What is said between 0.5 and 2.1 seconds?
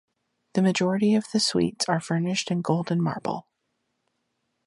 The majority of the suites are